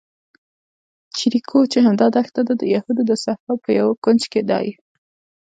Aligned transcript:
جیریکو 1.15 1.59
چې 1.71 1.77
همدا 1.85 2.07
دښته 2.15 2.41
ده، 2.47 2.53
د 2.57 2.63
یهودو 2.75 3.01
د 3.09 3.11
صحرا 3.23 3.53
په 3.63 3.69
یوه 3.79 3.93
کونج 4.03 4.21
کې 4.31 4.41
دی. 4.49 4.67